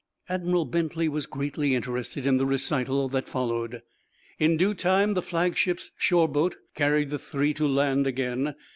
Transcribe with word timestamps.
Admiral 0.29 0.65
Bentley 0.65 1.07
was 1.07 1.27
greatly 1.27 1.75
interested 1.75 2.25
in 2.25 2.37
the 2.37 2.45
recital 2.47 3.07
that 3.07 3.29
followed. 3.29 3.83
In 4.39 4.57
due 4.57 4.73
time 4.73 5.13
the 5.13 5.21
flagship's 5.21 5.91
shore 5.95 6.27
boat 6.27 6.55
carried 6.73 7.11
the 7.11 7.19
three 7.19 7.53
to 7.53 7.67
land 7.67 8.07
again. 8.07 8.55